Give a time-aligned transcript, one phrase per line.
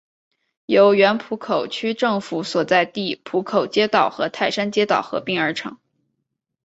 [0.65, 5.77] 由原浦口区政府所在地浦口街道和泰山街道合并而成。